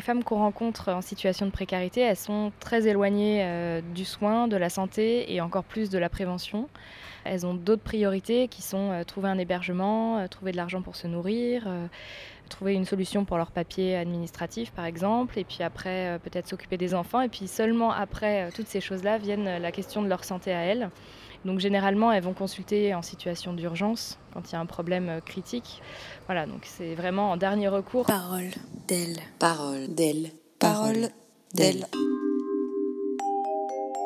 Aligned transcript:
les 0.00 0.02
femmes 0.02 0.24
qu'on 0.24 0.38
rencontre 0.38 0.88
en 0.88 1.02
situation 1.02 1.44
de 1.44 1.50
précarité, 1.50 2.00
elles 2.00 2.16
sont 2.16 2.52
très 2.58 2.88
éloignées 2.88 3.44
euh, 3.44 3.82
du 3.94 4.06
soin, 4.06 4.48
de 4.48 4.56
la 4.56 4.70
santé 4.70 5.30
et 5.30 5.42
encore 5.42 5.62
plus 5.62 5.90
de 5.90 5.98
la 5.98 6.08
prévention. 6.08 6.70
Elles 7.24 7.44
ont 7.44 7.52
d'autres 7.52 7.82
priorités 7.82 8.48
qui 8.48 8.62
sont 8.62 8.92
euh, 8.92 9.04
trouver 9.04 9.28
un 9.28 9.36
hébergement, 9.36 10.16
euh, 10.16 10.26
trouver 10.26 10.52
de 10.52 10.56
l'argent 10.56 10.80
pour 10.80 10.96
se 10.96 11.06
nourrir, 11.06 11.68
trouver 12.48 12.72
une 12.72 12.86
solution 12.86 13.26
pour 13.26 13.36
leurs 13.36 13.50
papiers 13.50 13.94
administratifs 13.94 14.70
par 14.70 14.86
exemple, 14.86 15.38
et 15.38 15.44
puis 15.44 15.62
après 15.62 16.18
peut-être 16.24 16.48
s'occuper 16.48 16.78
des 16.78 16.94
enfants. 16.94 17.20
Et 17.20 17.28
puis 17.28 17.46
seulement 17.46 17.92
après 17.92 18.48
toutes 18.54 18.68
ces 18.68 18.80
choses-là 18.80 19.18
viennent 19.18 19.58
la 19.58 19.70
question 19.70 20.00
de 20.00 20.08
leur 20.08 20.24
santé 20.24 20.54
à 20.54 20.60
elles. 20.60 20.88
Donc 21.44 21.58
généralement, 21.58 22.12
elles 22.12 22.22
vont 22.22 22.34
consulter 22.34 22.94
en 22.94 23.02
situation 23.02 23.52
d'urgence 23.52 24.18
quand 24.34 24.50
il 24.50 24.52
y 24.52 24.56
a 24.56 24.60
un 24.60 24.66
problème 24.66 25.08
euh, 25.08 25.20
critique. 25.20 25.80
Voilà, 26.26 26.46
donc 26.46 26.62
c'est 26.64 26.94
vraiment 26.94 27.30
en 27.30 27.36
dernier 27.36 27.68
recours. 27.68 28.06
Parole 28.06 28.50
d'elle. 28.86 29.18
Parole 29.38 29.88
d'elle. 29.88 30.30
Parole 30.58 31.08
d'elle. 31.54 31.86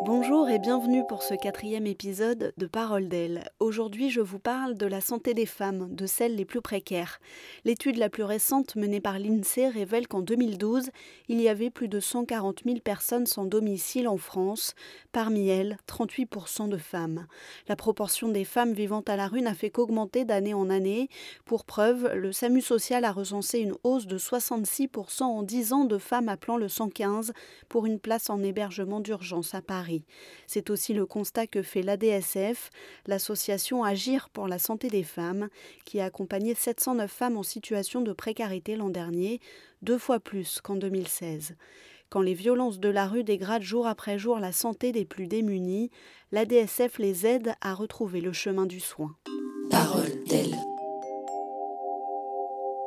Bonjour 0.02 0.50
et 0.50 0.58
bienvenue 0.58 1.02
pour 1.06 1.22
ce 1.22 1.34
quatrième 1.34 1.86
épisode 1.86 2.52
de 2.58 2.66
Parole 2.66 3.08
d'elle. 3.08 3.48
Aujourd'hui, 3.58 4.10
je 4.10 4.20
vous 4.20 4.40
parle 4.40 4.74
de 4.74 4.86
la 4.86 5.00
santé 5.00 5.32
des 5.32 5.46
femmes, 5.46 5.94
de 5.94 6.04
celles 6.04 6.34
les 6.34 6.44
plus 6.44 6.60
précaires. 6.60 7.20
L'étude 7.64 7.96
la 7.96 8.10
plus 8.10 8.24
récente 8.24 8.76
menée 8.76 9.00
par 9.00 9.18
l'INSEE 9.18 9.68
révèle 9.68 10.06
qu'en 10.06 10.20
2012, 10.20 10.90
il 11.28 11.40
y 11.40 11.48
avait 11.48 11.70
plus 11.70 11.88
de 11.88 12.00
140 12.00 12.62
000 12.66 12.80
personnes 12.80 13.26
sans 13.26 13.44
domicile 13.44 14.08
en 14.08 14.18
France, 14.18 14.74
parmi 15.12 15.48
elles 15.48 15.78
38% 15.88 16.68
de 16.68 16.76
femmes. 16.76 17.26
La 17.68 17.76
proportion 17.76 18.28
des 18.28 18.44
femmes 18.44 18.74
vivant 18.74 19.02
à 19.06 19.16
la 19.16 19.28
rue 19.28 19.42
n'a 19.42 19.54
fait 19.54 19.70
qu'augmenter 19.70 20.26
d'année 20.26 20.54
en 20.54 20.68
année. 20.68 21.08
Pour 21.46 21.64
preuve, 21.64 22.12
le 22.14 22.32
SAMU 22.32 22.60
social 22.60 23.04
a 23.04 23.12
recensé 23.12 23.60
une 23.60 23.76
hausse 23.84 24.06
de 24.06 24.18
66% 24.18 25.22
en 25.22 25.42
10 25.42 25.72
ans 25.72 25.84
de 25.84 25.98
femmes 25.98 26.28
appelant 26.28 26.58
le 26.58 26.68
115 26.68 27.32
pour 27.68 27.86
une 27.86 28.00
place 28.00 28.28
en 28.28 28.42
hébergement 28.42 29.00
d'urgence 29.00 29.54
à 29.54 29.62
Paris. 29.62 29.83
C'est 30.46 30.70
aussi 30.70 30.94
le 30.94 31.06
constat 31.06 31.46
que 31.46 31.62
fait 31.62 31.82
l'ADSF, 31.82 32.70
l'association 33.06 33.84
Agir 33.84 34.28
pour 34.30 34.48
la 34.48 34.58
santé 34.58 34.88
des 34.88 35.02
femmes, 35.02 35.48
qui 35.84 36.00
a 36.00 36.06
accompagné 36.06 36.54
709 36.54 37.10
femmes 37.10 37.36
en 37.36 37.42
situation 37.42 38.00
de 38.00 38.12
précarité 38.12 38.76
l'an 38.76 38.90
dernier, 38.90 39.40
deux 39.82 39.98
fois 39.98 40.20
plus 40.20 40.60
qu'en 40.60 40.76
2016. 40.76 41.54
Quand 42.10 42.20
les 42.20 42.34
violences 42.34 42.78
de 42.78 42.88
la 42.88 43.06
rue 43.06 43.24
dégradent 43.24 43.62
jour 43.62 43.86
après 43.86 44.18
jour 44.18 44.38
la 44.38 44.52
santé 44.52 44.92
des 44.92 45.04
plus 45.04 45.26
démunis, 45.26 45.90
l'ADSF 46.32 46.98
les 46.98 47.26
aide 47.26 47.54
à 47.60 47.74
retrouver 47.74 48.20
le 48.20 48.32
chemin 48.32 48.66
du 48.66 48.80
soin. 48.80 49.16
Parole 49.70 50.22
d'elle. 50.26 50.63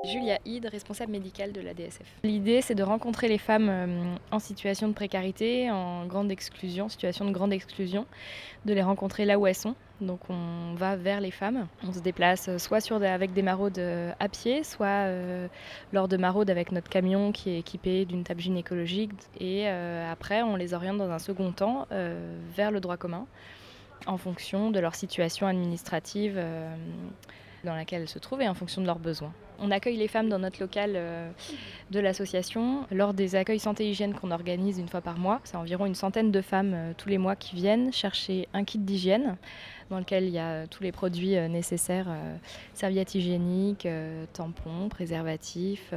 Julia 0.04 0.38
Hyde, 0.46 0.68
responsable 0.68 1.12
médicale 1.12 1.52
de 1.52 1.60
la 1.60 1.74
DSF. 1.74 2.06
L'idée, 2.24 2.62
c'est 2.62 2.76
de 2.76 2.84
rencontrer 2.84 3.28
les 3.28 3.40
femmes 3.40 3.68
euh, 3.70 4.16
en 4.32 4.40
situation 4.40 4.88
de 4.88 4.94
précarité, 4.94 5.72
en 5.72 6.06
grande 6.06 6.32
exclusion, 6.32 6.88
situation 6.88 7.26
de 7.26 7.32
grande 7.32 7.52
exclusion, 7.52 8.06
de 8.66 8.74
les 8.74 8.84
rencontrer 8.84 9.26
là 9.26 9.40
où 9.40 9.48
elles 9.48 9.56
sont. 9.56 9.76
Donc 10.00 10.30
on 10.30 10.76
va 10.76 10.96
vers 10.96 11.20
les 11.20 11.32
femmes. 11.32 11.68
On 11.84 11.92
se 11.92 12.00
déplace 12.00 12.48
euh, 12.48 12.60
soit 12.60 12.92
avec 12.92 13.34
des 13.34 13.42
maraudes 13.42 13.80
euh, 13.80 14.12
à 14.20 14.30
pied, 14.30 14.64
soit 14.64 15.08
lors 15.92 16.08
de 16.08 16.16
maraudes 16.16 16.52
avec 16.52 16.72
notre 16.72 16.90
camion 16.90 17.32
qui 17.32 17.50
est 17.50 17.60
équipé 17.60 18.06
d'une 18.06 18.24
table 18.24 18.40
gynécologique. 18.40 19.12
Et 19.40 19.68
après, 19.68 20.44
on 20.44 20.56
les 20.56 20.74
oriente 20.74 20.98
dans 20.98 21.10
un 21.10 21.20
second 21.20 21.52
temps 21.52 21.88
vers 22.56 22.72
le 22.72 22.80
droit 22.80 22.98
commun 22.98 23.26
en 24.06 24.18
fonction 24.18 24.70
de 24.72 24.80
leur 24.80 24.96
situation 24.96 25.48
administrative 25.48 26.40
dans 27.68 27.76
laquelle 27.76 28.02
elles 28.02 28.10
se 28.10 28.20
trouvent 28.20 28.42
et 28.42 28.48
en 28.48 28.54
fonction 28.54 28.82
de 28.82 28.88
leurs 28.88 29.00
besoins. 29.00 29.34
On 29.60 29.72
accueille 29.72 29.98
les 29.98 30.08
femmes 30.08 30.30
dans 30.30 30.40
notre 30.40 30.60
local 30.60 30.94
euh, 30.96 31.30
de 31.92 32.00
l'association 32.00 32.86
lors 32.92 33.14
des 33.14 33.36
accueils 33.36 33.60
santé-hygiène 33.60 34.14
qu'on 34.14 34.32
organise 34.32 34.78
une 34.80 34.88
fois 34.88 35.02
par 35.02 35.18
mois. 35.18 35.42
C'est 35.44 35.58
environ 35.58 35.86
une 35.86 35.96
centaine 35.96 36.32
de 36.32 36.42
femmes 36.42 36.74
euh, 36.74 36.94
tous 36.96 37.10
les 37.10 37.18
mois 37.18 37.36
qui 37.36 37.56
viennent 37.56 37.92
chercher 37.92 38.48
un 38.54 38.64
kit 38.64 38.78
d'hygiène 38.78 39.36
dans 39.90 40.00
lequel 40.00 40.26
il 40.26 40.32
y 40.32 40.40
a 40.40 40.68
tous 40.68 40.84
les 40.84 40.92
produits 40.92 41.38
euh, 41.38 41.48
nécessaires, 41.48 42.08
serviettes 42.74 43.16
hygiéniques, 43.16 43.88
tampons, 44.34 44.90
préservatifs, 44.90 45.94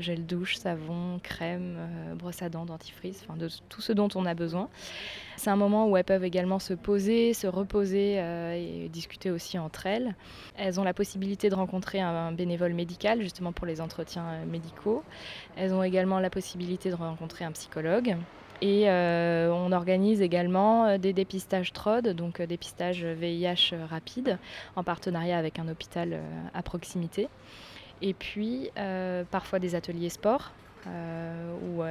gel 0.00 0.26
douche, 0.26 0.56
savon, 0.56 1.18
crème, 1.22 1.76
brosse 2.16 2.42
à 2.42 2.48
dents, 2.48 2.64
dentifrice, 2.64 3.24
enfin 3.26 3.36
de 3.36 3.48
tout 3.68 3.80
ce 3.80 3.92
dont 3.92 4.08
on 4.14 4.26
a 4.26 4.34
besoin. 4.34 4.68
C'est 5.36 5.50
un 5.50 5.56
moment 5.56 5.88
où 5.88 5.96
elles 5.96 6.04
peuvent 6.04 6.24
également 6.24 6.58
se 6.58 6.74
poser, 6.74 7.34
se 7.34 7.46
reposer 7.46 8.16
et 8.16 8.88
discuter 8.88 9.30
aussi 9.30 9.58
entre 9.58 9.86
elles. 9.86 10.14
Elles 10.56 10.78
ont 10.80 10.84
la 10.84 10.94
possibilité 10.94 11.48
de 11.48 11.54
rencontrer 11.54 12.00
un 12.00 12.32
bénévole 12.32 12.74
médical 12.74 13.22
justement 13.22 13.52
pour 13.52 13.66
les 13.66 13.80
entretiens 13.80 14.26
euh, 14.26 14.44
médicaux. 14.46 15.02
Elles 15.56 15.72
ont 15.72 15.82
également 15.82 16.20
la 16.20 16.30
possibilité 16.30 16.90
de 16.90 16.94
rencontrer 16.94 17.44
un 17.44 17.52
psychologue. 17.52 18.16
Et 18.62 18.88
euh, 18.88 19.50
on 19.52 19.72
organise 19.72 20.22
également 20.22 20.86
euh, 20.86 20.96
des 20.96 21.12
dépistages 21.12 21.72
TROD, 21.72 22.10
donc 22.10 22.40
dépistage 22.40 23.04
VIH 23.04 23.74
rapide, 23.90 24.38
en 24.76 24.84
partenariat 24.84 25.36
avec 25.36 25.58
un 25.58 25.66
hôpital 25.66 26.20
à 26.54 26.62
proximité. 26.62 27.28
Et 28.02 28.14
puis 28.14 28.70
parfois 29.30 29.58
des 29.58 29.74
ateliers 29.74 30.08
sport 30.08 30.52
euh, 30.52 30.61
où 30.86 31.82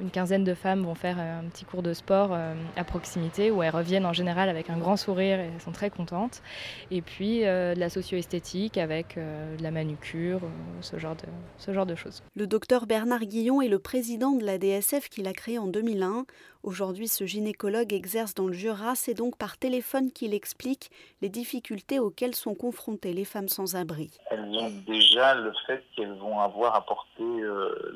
une 0.00 0.10
quinzaine 0.10 0.44
de 0.44 0.54
femmes 0.54 0.84
vont 0.84 0.94
faire 0.94 1.18
un 1.18 1.44
petit 1.48 1.64
cours 1.64 1.82
de 1.82 1.92
sport 1.92 2.30
euh, 2.32 2.54
à 2.76 2.84
proximité, 2.84 3.50
où 3.50 3.62
elles 3.62 3.74
reviennent 3.74 4.06
en 4.06 4.12
général 4.12 4.48
avec 4.48 4.70
un 4.70 4.78
grand 4.78 4.96
sourire 4.96 5.38
et 5.38 5.50
elles 5.54 5.60
sont 5.60 5.72
très 5.72 5.90
contentes. 5.90 6.42
Et 6.90 7.02
puis 7.02 7.44
euh, 7.44 7.74
de 7.74 7.80
la 7.80 7.90
socio-esthétique 7.90 8.78
avec 8.78 9.16
de 9.16 9.62
la 9.62 9.70
manucure, 9.70 10.40
ce 10.80 10.98
genre, 10.98 11.16
de, 11.16 11.24
ce 11.58 11.72
genre 11.72 11.86
de 11.86 11.94
choses. 11.94 12.22
Le 12.34 12.46
docteur 12.46 12.86
Bernard 12.86 13.24
Guillon 13.24 13.60
est 13.60 13.68
le 13.68 13.78
président 13.78 14.32
de 14.32 14.44
la 14.44 14.58
DSF 14.58 15.08
qu'il 15.08 15.26
a 15.26 15.32
créé 15.32 15.58
en 15.58 15.66
2001. 15.66 16.26
Aujourd'hui, 16.62 17.08
ce 17.08 17.24
gynécologue 17.24 17.92
exerce 17.92 18.34
dans 18.34 18.46
le 18.46 18.52
Jura. 18.52 18.94
C'est 18.94 19.14
donc 19.14 19.36
par 19.38 19.56
téléphone 19.56 20.10
qu'il 20.12 20.34
explique 20.34 20.90
les 21.22 21.28
difficultés 21.28 21.98
auxquelles 21.98 22.34
sont 22.34 22.54
confrontées 22.54 23.12
les 23.12 23.24
femmes 23.24 23.48
sans 23.48 23.76
abri. 23.76 24.10
Elles 24.30 24.40
ont 24.40 24.70
déjà 24.86 25.34
le 25.34 25.52
fait 25.66 25.84
qu'elles 25.94 26.18
vont 26.18 26.40
avoir 26.40 26.74
à 26.74 26.84
porter 26.84 27.24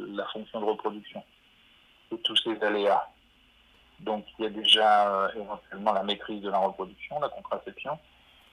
la 0.09 0.27
fonction 0.27 0.61
de 0.61 0.67
reproduction 0.67 1.22
et 2.12 2.19
tous 2.19 2.37
ces 2.37 2.62
aléas. 2.62 3.09
Donc 4.03 4.25
il 4.39 4.45
y 4.45 4.47
a 4.47 4.51
déjà 4.51 5.15
euh, 5.15 5.28
éventuellement 5.37 5.93
la 5.93 6.03
maîtrise 6.03 6.43
de 6.43 6.51
la 6.51 6.59
reproduction, 6.59 7.21
la 7.21 7.28
contraception, 7.28 7.99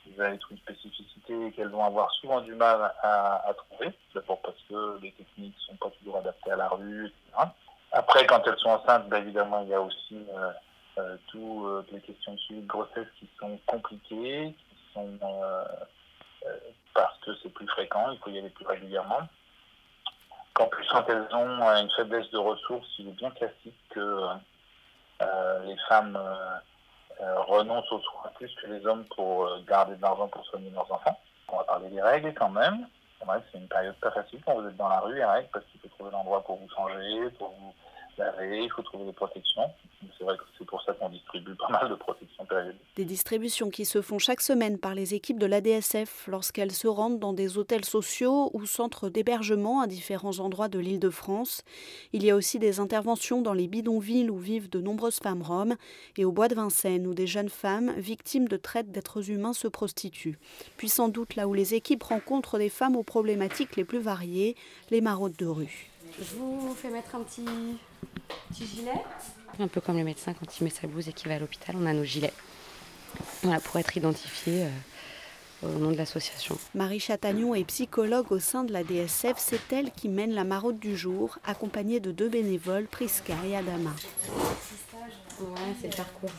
qui 0.04 0.12
va 0.14 0.30
être 0.30 0.52
une 0.52 0.58
spécificité 0.60 1.52
qu'elles 1.52 1.70
vont 1.70 1.84
avoir 1.84 2.12
souvent 2.14 2.42
du 2.42 2.54
mal 2.54 2.94
à, 3.02 3.54
trouver, 3.58 3.92
d'abord 4.14 4.40
parce 4.42 4.62
que 4.70 5.00
les 5.02 5.12
techniques 5.14 5.56
ne 5.56 5.74
sont 5.74 5.78
pas 5.78 5.90
toujours 6.00 6.18
adaptées 6.18 6.52
à 6.52 6.56
la 6.56 6.70
rue, 6.70 7.08
etc. 7.08 7.50
Après, 7.92 8.26
quand 8.26 8.42
elles 8.46 8.58
sont 8.60 8.70
enceintes, 8.70 9.10
ben, 9.10 9.18
évidemment, 9.18 9.62
il 9.64 9.70
y 9.70 9.74
a 9.74 9.82
aussi 9.82 10.26
euh, 10.34 10.52
euh, 11.00 11.18
toutes 11.28 11.92
les 11.92 12.02
questions 12.02 12.34
de 12.34 12.40
suivi 12.40 12.62
de 12.62 12.68
grossesse 12.68 13.08
qui 13.20 13.28
sont 13.40 13.60
compliquées, 13.66 14.56
qui 14.58 14.94
sont 14.94 15.18
parce 16.94 17.18
que 17.20 17.32
c'est 17.42 17.54
plus 17.54 17.68
fréquent, 17.68 18.12
il 18.12 18.20
faut 18.20 18.30
y 18.30 18.40
aller 18.40 18.50
plus 18.50 18.66
régulièrement. 18.66 19.22
En 20.60 20.66
plus, 20.66 20.86
quand 20.90 21.06
elles 21.08 21.28
ont 21.34 21.62
euh, 21.62 21.82
une 21.82 21.90
faiblesse 21.92 22.30
de 22.32 22.38
ressources, 22.38 22.88
il 23.00 23.10
est 23.10 23.14
bien 23.14 23.32
classique 23.32 23.80
que 23.92 24.28
euh, 25.22 25.64
les 25.66 25.78
femmes 25.88 26.18
euh, 26.18 27.42
renoncent 27.44 27.92
aux 27.94 28.02
soins 28.02 28.32
plus 28.36 28.54
que 28.56 28.68
les 28.68 28.86
hommes 28.86 29.06
pour 29.16 29.50
garder 29.66 29.96
de 29.96 30.02
l'argent 30.02 30.28
pour 30.28 30.46
soigner 30.46 30.70
leurs 30.72 30.92
enfants. 30.92 31.18
On 31.48 31.58
va 31.58 31.64
parler 31.64 31.90
des 31.90 32.02
règles 32.02 32.34
quand 32.34 32.50
même. 32.50 32.88
C'est 33.52 33.58
une 33.60 33.68
période 33.68 33.96
pas 33.96 34.12
facile 34.12 34.40
quand 34.46 34.60
vous 34.60 34.68
êtes 34.68 34.78
dans 34.78 34.90
la 34.90 35.00
rue, 35.00 35.24
règles, 35.24 35.50
parce 35.54 35.66
qu'il 35.66 35.80
faut 35.82 35.88
trouver 35.90 36.12
l'endroit 36.12 36.44
pour 36.44 36.58
vous 36.58 36.70
changer, 36.70 37.30
pour 37.38 37.50
vous 37.50 37.74
il 38.42 38.70
faut 38.76 38.82
trouver 38.82 39.06
des 39.06 39.14
protections. 39.14 39.64
C'est 40.18 40.24
vrai 40.24 40.38
que 40.38 40.44
c'est 40.58 40.66
pour 40.66 40.82
ça 40.84 40.94
qu'on 40.94 41.10
distribue 41.10 41.56
pas 41.56 41.70
mal 41.70 41.90
de 41.90 41.96
protections 41.96 42.46
périodiques. 42.46 42.82
Des 42.96 43.06
distributions 43.06 43.70
qui 43.70 43.86
se 43.86 44.02
font 44.02 44.20
chaque 44.20 44.42
semaine 44.42 44.78
par 44.78 44.96
les 44.96 45.14
équipes 45.14 45.40
de 45.40 45.46
l'ADSF 45.46 46.28
lorsqu'elles 46.28 46.72
se 46.72 46.88
rendent 46.88 47.20
dans 47.20 47.34
des 47.34 47.58
hôtels 47.58 47.86
sociaux 47.86 48.50
ou 48.54 48.66
centres 48.66 49.10
d'hébergement 49.10 49.82
à 49.82 49.88
différents 49.88 50.40
endroits 50.40 50.68
de 50.68 50.80
l'île 50.80 51.00
de 51.00 51.10
France. 51.10 51.64
Il 52.14 52.24
y 52.24 52.32
a 52.32 52.36
aussi 52.36 52.60
des 52.60 52.80
interventions 52.80 53.42
dans 53.42 53.54
les 53.54 53.68
bidonvilles 53.68 54.30
où 54.30 54.38
vivent 54.38 54.70
de 54.70 54.82
nombreuses 54.82 55.20
femmes 55.20 55.42
roms 55.42 55.76
et 56.18 56.26
au 56.26 56.32
bois 56.32 56.48
de 56.48 56.56
Vincennes 56.56 57.08
où 57.08 57.14
des 57.14 57.28
jeunes 57.28 57.50
femmes 57.50 57.94
victimes 57.98 58.48
de 58.48 58.58
traite 58.58 58.92
d'êtres 58.92 59.30
humains 59.30 59.54
se 59.54 59.68
prostituent. 59.68 60.38
Puis 60.78 60.90
sans 60.90 61.10
doute 61.10 61.36
là 61.36 61.48
où 61.48 61.54
les 61.54 61.74
équipes 61.74 62.04
rencontrent 62.04 62.58
des 62.58 62.70
femmes 62.70 62.96
aux 62.96 63.04
problématiques 63.04 63.76
les 63.76 63.86
plus 63.86 64.00
variées, 64.00 64.56
les 64.90 65.02
maraudes 65.02 65.38
de 65.38 65.46
rue. 65.46 65.90
Je 66.18 66.36
vous 66.36 66.76
fais 66.76 66.90
mettre 66.90 67.16
un 67.16 67.22
petit, 67.22 67.46
petit 68.50 68.66
gilet. 68.66 69.02
Un 69.60 69.68
peu 69.68 69.82
comme 69.82 69.98
le 69.98 70.04
médecin 70.04 70.34
quand 70.34 70.60
il 70.60 70.64
met 70.64 70.70
sa 70.70 70.88
blouse 70.88 71.08
et 71.08 71.14
qu'il 71.14 71.28
va 71.30 71.36
à 71.36 71.40
l'hôpital, 71.40 71.76
on 71.78 71.86
a 71.86 71.94
nos 71.94 72.04
gilets. 72.04 72.34
Voilà, 73.44 73.60
pour 73.60 73.78
être 73.78 73.96
identifié 73.98 74.64
euh, 74.64 74.70
au 75.64 75.80
nom 75.80 75.92
de 75.92 75.98
l'association. 75.98 76.58
Marie 76.76 77.00
Chatagnon 77.00 77.56
est 77.56 77.64
psychologue 77.66 78.32
au 78.32 78.40
sein 78.40 78.64
de 78.64 78.72
la 78.72 78.84
DSF. 78.84 79.36
C'est 79.38 79.74
elle 79.74 79.92
qui 79.92 80.10
mène 80.10 80.32
la 80.32 80.44
maraude 80.44 80.80
du 80.80 80.96
jour, 80.98 81.38
accompagnée 81.46 82.00
de 82.00 82.12
deux 82.12 82.30
bénévoles, 82.30 82.86
Priska 82.86 83.36
et 83.46 83.56
Adama. 83.56 83.92
Ouais, 85.40 85.48
c'est 85.82 85.88
le 85.88 85.96
parcours. 85.96 86.32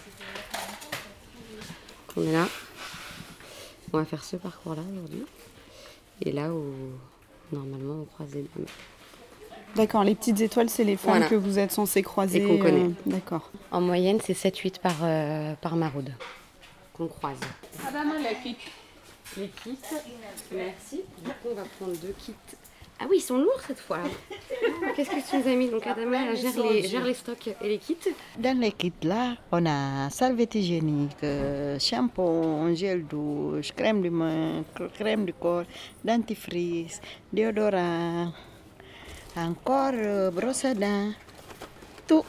On 2.17 2.23
est 2.23 2.33
là. 2.33 2.49
On 3.93 3.99
va 3.99 4.05
faire 4.05 4.25
ce 4.25 4.37
parcours-là 4.37 4.83
aujourd'hui. 4.93 5.25
Et 6.23 6.33
là 6.33 6.53
où 6.53 6.73
normalement 7.53 8.03
on 8.03 8.05
croise 8.05 8.35
les 8.35 8.43
dames. 8.43 8.67
D'accord, 9.77 10.05
les 10.05 10.15
petites 10.15 10.41
étoiles, 10.41 10.69
c'est 10.69 10.85
les 10.85 10.97
femmes 10.97 11.13
Voilà. 11.13 11.29
que 11.29 11.35
vous 11.37 11.59
êtes 11.59 11.71
censés 11.73 12.03
croiser. 12.03 12.43
Et 12.43 12.47
qu'on 12.47 12.59
connaît. 12.59 12.85
euh, 12.85 12.91
D'accord. 13.07 13.51
En 13.71 13.81
moyenne, 13.81 14.19
c'est 14.25 14.35
7-8 14.35 14.79
par, 14.81 14.97
euh, 15.03 15.55
par 15.61 15.77
maraude 15.77 16.13
qu'on 16.93 17.07
croise. 17.07 17.39
Les 19.37 19.47
kits. 19.63 19.79
Merci. 20.53 21.03
Du 21.25 21.31
coup, 21.31 21.49
on 21.53 21.55
va 21.55 21.63
prendre 21.79 21.97
deux 21.99 22.15
kits. 22.19 22.35
Ah 23.03 23.07
oui, 23.09 23.17
ils 23.19 23.23
sont 23.23 23.39
lourds 23.39 23.61
cette 23.67 23.79
fois. 23.81 24.01
Qu'est-ce 24.97 25.09
que 25.09 25.31
tu 25.31 25.37
nous 25.39 25.49
as 25.51 25.57
mis? 25.57 25.71
Donc 25.71 25.87
Adama 25.87 26.19
elle 26.31 26.37
gère 26.37 26.53
les, 26.71 26.83
gère 26.87 27.05
les 27.05 27.15
stocks 27.15 27.49
et 27.63 27.69
les 27.69 27.79
kits. 27.79 27.97
Dans 28.39 28.59
les 28.61 28.73
kits 28.73 28.93
là, 29.05 29.37
on 29.53 29.65
a 29.65 30.11
serviette 30.11 30.55
hygiénique, 30.57 31.17
euh, 31.23 31.79
shampoing, 31.79 32.75
gel 32.75 33.07
douche, 33.07 33.73
crème 33.75 34.03
de 34.03 34.11
main, 34.11 34.65
cr- 34.77 34.91
crème 34.93 35.25
de 35.25 35.33
corps, 35.33 35.63
dentifrice, 36.05 37.01
déodorant, 37.33 38.33
encore 39.37 39.93
euh, 39.95 40.31
brosse 40.31 40.65
à 40.65 40.75
dents, 40.75 41.11
tout. 42.07 42.25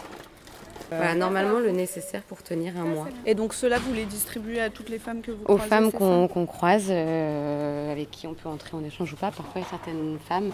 Voilà, 0.89 1.15
normalement 1.15 1.59
le 1.59 1.71
nécessaire 1.71 2.21
pour 2.24 2.44
tenir 2.44 2.75
un 2.77 2.83
mois. 2.83 3.07
Et 3.25 3.33
donc 3.33 3.53
ceux-là, 3.53 3.80
vous 3.80 3.94
les 3.94 4.03
distribuez 4.03 4.59
à 4.59 4.69
toutes 4.69 4.89
les 4.89 5.00
femmes 5.00 5.21
que 5.21 5.31
vous 5.31 5.44
Aux 5.44 5.56
croisez 5.56 5.69
femmes 5.69 5.92
qu'on 5.92 6.45
croise, 6.45 6.88
euh, 6.89 7.92
avec 7.92 8.12
qui 8.12 8.27
on 8.27 8.33
peut 8.33 8.50
entrer 8.50 8.75
en 8.75 8.83
échange 8.83 9.13
ou 9.13 9.15
pas. 9.15 9.31
Parfois, 9.31 9.53
il 9.56 9.62
y 9.62 9.65
a 9.65 9.69
certaines 9.69 10.18
femmes 10.27 10.51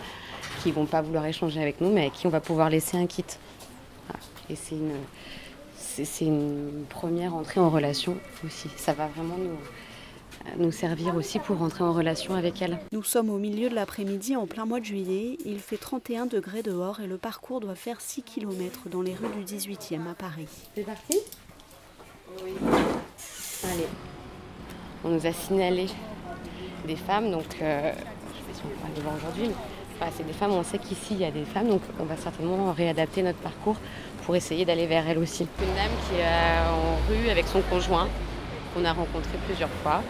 qui 0.61 0.71
vont 0.71 0.85
pas 0.85 1.01
vouloir 1.01 1.25
échanger 1.25 1.59
avec 1.59 1.81
nous, 1.81 1.91
mais 1.91 2.01
avec 2.01 2.13
qui 2.13 2.27
on 2.27 2.29
va 2.29 2.39
pouvoir 2.39 2.69
laisser 2.69 2.97
un 2.97 3.07
kit. 3.07 3.25
Voilà. 4.07 4.23
Et 4.51 4.55
c'est 4.55 4.75
une, 4.75 4.94
c'est 5.75 6.25
une 6.25 6.85
première 6.88 7.33
entrée 7.33 7.59
en 7.59 7.71
relation 7.71 8.15
aussi. 8.45 8.69
Ça 8.77 8.94
va 8.94 9.07
vraiment 9.07 9.38
nous, 9.38 9.57
nous 10.57 10.71
servir 10.71 11.15
aussi 11.15 11.39
pour 11.39 11.61
entrer 11.61 11.83
en 11.83 11.94
relation 11.94 12.35
avec 12.35 12.61
elles. 12.61 12.77
Nous 12.91 13.03
sommes 13.03 13.29
au 13.29 13.38
milieu 13.38 13.69
de 13.69 13.75
l'après-midi 13.75 14.35
en 14.35 14.47
plein 14.47 14.65
mois 14.65 14.79
de 14.79 14.85
juillet. 14.85 15.38
Il 15.45 15.59
fait 15.59 15.77
31 15.77 16.25
degrés 16.25 16.63
dehors 16.63 16.99
et 16.99 17.07
le 17.07 17.17
parcours 17.17 17.59
doit 17.59 17.75
faire 17.75 18.01
6 18.01 18.23
km 18.23 18.89
dans 18.89 19.01
les 19.01 19.13
rues 19.13 19.44
du 19.44 19.55
18e 19.55 20.09
à 20.09 20.13
Paris. 20.13 20.47
C'est 20.75 20.85
parti? 20.85 21.19
Oui. 22.44 22.53
Allez. 23.63 23.88
On 25.03 25.09
nous 25.09 25.25
a 25.25 25.31
signalé 25.31 25.88
des 26.85 26.95
femmes, 26.95 27.31
donc 27.31 27.45
euh, 27.61 27.91
je 27.91 28.38
sais 28.38 28.44
pas 28.44 28.53
si 28.53 28.61
on 28.65 28.95
les 28.95 29.01
voir 29.01 29.15
aujourd'hui, 29.15 29.49
mais 29.99 30.07
c'est 30.15 30.25
des 30.25 30.33
femmes, 30.33 30.51
on 30.51 30.63
sait 30.63 30.79
qu'ici 30.79 31.09
il 31.11 31.19
y 31.19 31.25
a 31.25 31.31
des 31.31 31.45
femmes, 31.45 31.69
donc 31.69 31.81
on 31.99 32.03
va 32.03 32.17
certainement 32.17 32.71
réadapter 32.71 33.21
notre 33.23 33.39
parcours 33.39 33.77
pour 34.23 34.35
essayer 34.35 34.65
d'aller 34.65 34.88
vers 34.88 35.07
elles 35.07 35.17
aussi. 35.17 35.47
Une 35.61 35.75
dame 35.75 35.91
qui 36.07 36.15
est 36.15 36.23
euh, 36.23 36.71
en 36.71 36.97
rue 37.09 37.29
avec 37.29 37.47
son 37.47 37.61
conjoint, 37.61 38.07
qu'on 38.73 38.85
a 38.85 38.94
rencontré 38.94 39.38
plusieurs 39.45 39.69
fois, 39.83 40.01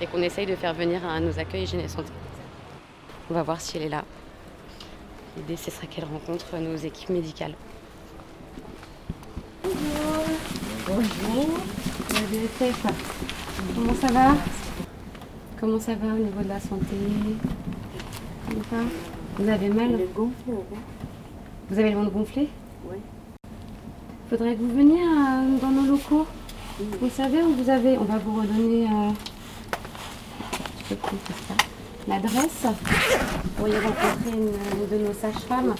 et 0.00 0.06
qu'on 0.06 0.22
essaye 0.22 0.46
de 0.46 0.54
faire 0.54 0.74
venir 0.74 1.04
à 1.06 1.20
nos 1.20 1.38
accueils 1.38 1.64
hygiène 1.64 1.88
santé. 1.88 2.10
On 3.30 3.34
va 3.34 3.42
voir 3.42 3.60
si 3.60 3.76
elle 3.76 3.84
est 3.84 3.88
là. 3.88 4.04
L'idée, 5.36 5.56
ce 5.56 5.70
serait 5.70 5.86
qu'elle 5.86 6.04
rencontre 6.04 6.56
nos 6.58 6.76
équipes 6.76 7.10
médicales. 7.10 7.54
Bonjour, 10.86 11.48
la 12.14 12.20
DSF. 12.20 12.86
Comment 13.74 13.94
ça 13.94 14.06
va? 14.08 14.34
Comment 15.60 15.80
ça 15.80 15.94
va 15.94 16.14
au 16.14 16.18
niveau 16.18 16.42
de 16.42 16.48
la 16.48 16.60
santé? 16.60 16.96
Vous 19.38 19.48
avez 19.48 19.68
mal? 19.68 19.98
Vous 21.70 21.78
avez 21.78 21.90
le 21.90 21.96
ventre 21.96 22.10
gonflé? 22.12 22.48
Oui. 22.90 22.96
Faudrait 24.30 24.54
que 24.54 24.60
vous 24.60 24.74
veniez 24.74 25.02
euh, 25.02 25.58
dans 25.60 25.70
nos 25.70 25.86
locaux. 25.86 26.26
Vous 27.00 27.10
savez 27.10 27.42
où 27.42 27.54
vous 27.54 27.68
avez 27.70 27.98
On 27.98 28.04
va 28.04 28.18
vous 28.18 28.40
redonner. 28.40 28.86
L'adresse. 32.06 32.64
Vous 32.64 33.50
pourriez 33.56 33.78
rencontrer 33.78 34.30
une, 34.32 34.52
une 34.80 34.88
de 34.98 35.04
nos 35.06 35.12
sages-femmes. 35.12 35.74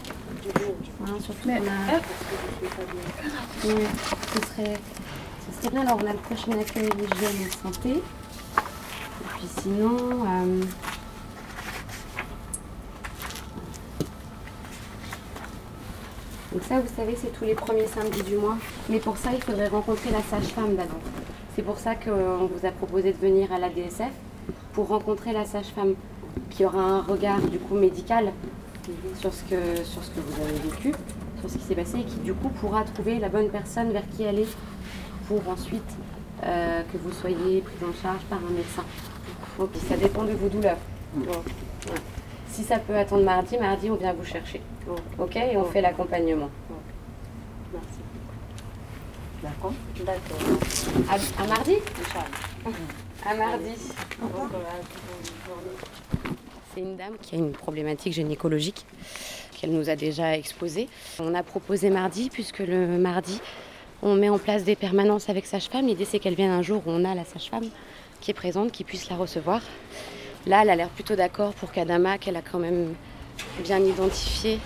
Hein, 1.06 1.16
surtout 1.20 1.48
qu'on 1.48 1.54
a- 1.54 2.00
ce 3.62 3.68
serait, 3.68 4.74
ce 5.46 5.60
serait 5.62 5.70
bien. 5.70 5.80
Alors, 5.86 5.98
on 6.02 6.06
a 6.06 6.12
le 6.12 6.18
prochain 6.18 6.52
accueil 6.58 6.88
d'hygiène 6.90 7.46
et 7.46 7.50
santé. 7.62 7.90
Et 7.90 8.00
puis 9.38 9.48
sinon, 9.62 9.96
euh, 10.26 10.62
donc 16.52 16.62
ça, 16.66 16.80
vous 16.80 16.88
savez, 16.96 17.14
c'est 17.20 17.32
tous 17.38 17.44
les 17.44 17.54
premiers 17.54 17.86
samedis 17.86 18.22
du 18.22 18.36
mois. 18.36 18.56
Mais 18.88 18.98
pour 19.00 19.16
ça, 19.18 19.30
il 19.34 19.42
faudrait 19.42 19.68
rencontrer 19.68 20.10
la 20.10 20.22
sage-femme 20.22 20.76
d'abord. 20.76 21.00
C'est 21.54 21.62
pour 21.62 21.78
ça 21.78 21.94
qu'on 21.94 22.46
vous 22.46 22.66
a 22.66 22.70
proposé 22.70 23.12
de 23.12 23.18
venir 23.18 23.52
à 23.52 23.58
la 23.58 23.68
DSF 23.68 24.10
pour 24.72 24.88
rencontrer 24.88 25.32
la 25.32 25.44
sage-femme 25.44 25.94
qui 26.50 26.64
aura 26.64 26.80
un 26.80 27.02
regard 27.02 27.40
du 27.40 27.58
coup 27.58 27.74
médical 27.74 28.32
sur 29.16 29.32
ce 29.32 29.42
que, 29.44 29.84
sur 29.84 30.02
ce 30.02 30.10
que 30.10 30.20
vous 30.20 30.42
avez 30.42 30.58
vécu, 30.70 30.92
sur 31.40 31.50
ce 31.50 31.58
qui 31.58 31.64
s'est 31.64 31.74
passé 31.74 31.98
et 31.98 32.04
qui 32.04 32.16
du 32.16 32.32
coup 32.32 32.48
pourra 32.48 32.84
trouver 32.84 33.18
la 33.18 33.28
bonne 33.28 33.48
personne 33.50 33.92
vers 33.92 34.08
qui 34.16 34.24
aller 34.24 34.46
pour 35.26 35.46
ensuite 35.48 35.82
euh, 36.44 36.82
que 36.92 36.98
vous 36.98 37.12
soyez 37.12 37.60
pris 37.60 37.76
en 37.84 37.92
charge 38.02 38.22
par 38.30 38.38
un 38.38 38.52
médecin. 38.52 38.84
Donc 39.58 39.70
ça 39.88 39.96
dépend 39.96 40.24
de 40.24 40.32
vos 40.32 40.48
douleurs. 40.48 40.78
Ouais. 41.16 41.26
Si 42.50 42.62
ça 42.64 42.78
peut 42.78 42.96
attendre 42.96 43.24
mardi, 43.24 43.58
mardi 43.58 43.90
on 43.90 43.96
vient 43.96 44.12
vous 44.12 44.24
chercher. 44.24 44.60
Ok 45.18 45.36
Et 45.36 45.56
on 45.56 45.64
fait 45.64 45.80
l'accompagnement. 45.80 46.48
Merci. 47.72 47.98
D'accord 49.42 49.72
D'accord. 50.04 50.38
À, 51.10 51.42
à 51.42 51.46
mardi? 51.46 51.76
À 53.24 53.34
mardi. 53.34 53.72
C'est 56.74 56.80
une 56.80 56.96
dame 56.96 57.16
qui 57.20 57.34
a 57.34 57.38
une 57.38 57.52
problématique 57.52 58.12
gynécologique 58.12 58.86
qu'elle 59.56 59.72
nous 59.72 59.90
a 59.90 59.96
déjà 59.96 60.36
exposée. 60.36 60.88
On 61.18 61.34
a 61.34 61.42
proposé 61.42 61.90
mardi, 61.90 62.30
puisque 62.30 62.60
le 62.60 62.98
mardi, 62.98 63.40
on 64.02 64.14
met 64.14 64.28
en 64.28 64.38
place 64.38 64.62
des 64.64 64.76
permanences 64.76 65.28
avec 65.28 65.46
sage-femme. 65.46 65.86
L'idée, 65.86 66.04
c'est 66.04 66.20
qu'elle 66.20 66.36
vienne 66.36 66.52
un 66.52 66.62
jour 66.62 66.82
où 66.86 66.90
on 66.90 67.04
a 67.04 67.14
la 67.14 67.24
sage-femme 67.24 67.68
qui 68.20 68.30
est 68.30 68.34
présente, 68.34 68.70
qui 68.70 68.84
puisse 68.84 69.10
la 69.10 69.16
recevoir. 69.16 69.62
Là, 70.46 70.62
elle 70.62 70.70
a 70.70 70.76
l'air 70.76 70.88
plutôt 70.88 71.16
d'accord 71.16 71.54
pour 71.54 71.72
qu'Adama, 71.72 72.18
qu'elle 72.18 72.36
a 72.36 72.42
quand 72.42 72.60
même 72.60 72.94
bien 73.64 73.80
identifié, 73.80 74.60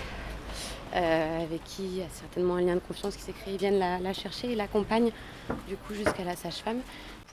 euh, 0.95 1.43
avec 1.43 1.63
qui 1.63 1.83
il 1.83 1.97
y 1.97 2.01
a 2.01 2.09
certainement 2.13 2.55
un 2.55 2.61
lien 2.61 2.75
de 2.75 2.79
confiance 2.79 3.15
qui 3.15 3.23
s'est 3.23 3.33
créé, 3.33 3.57
vienne 3.57 3.79
la, 3.79 3.97
la 3.97 4.13
chercher 4.13 4.51
et 4.51 4.55
l'accompagne 4.55 5.09
du 5.67 5.75
coup 5.75 5.95
jusqu'à 5.95 6.23
la 6.23 6.35
sage-femme 6.35 6.81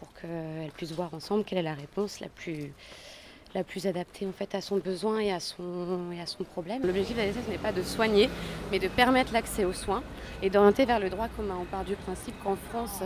pour 0.01 0.13
qu'elle 0.15 0.73
puisse 0.77 0.93
voir 0.93 1.15
ensemble 1.15 1.45
quelle 1.45 1.59
est 1.59 1.63
la 1.63 1.75
réponse 1.75 2.21
la 2.21 2.29
plus, 2.29 3.87
adaptée 3.87 4.27
en 4.27 4.33
fait 4.33 4.55
à 4.55 4.61
son 4.61 4.79
besoin 4.79 5.21
et 5.21 5.31
à 5.31 5.39
son, 5.39 6.09
problème. 6.53 6.83
L'objectif 6.85 7.17
de 7.17 7.21
la 7.21 7.29
DSF 7.29 7.49
n'est 7.49 7.59
pas 7.59 7.73
de 7.73 7.83
soigner, 7.83 8.29
mais 8.73 8.79
de 8.79 8.89
permettre 8.89 9.33
l'accès 9.33 9.65
aux 9.65 9.75
soins 9.75 10.03
et 10.43 10.51
d'orienter 10.51 10.87
vers 10.87 10.99
le 10.99 11.11
droit 11.11 11.29
commun. 11.29 11.59
On 11.61 11.67
part 11.67 11.85
du 11.85 11.95
principe 11.95 12.35
qu'en 12.43 12.57
France, 12.57 13.03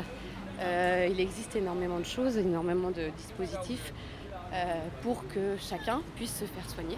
euh, 0.60 1.08
il 1.10 1.20
existe 1.20 1.56
énormément 1.56 1.98
de 1.98 2.04
choses, 2.04 2.38
énormément 2.38 2.90
de 2.90 3.10
dispositifs 3.16 3.92
euh, 4.52 4.74
pour 5.02 5.26
que 5.28 5.56
chacun 5.58 6.00
puisse 6.14 6.38
se 6.38 6.44
faire 6.44 6.70
soigner. 6.70 6.96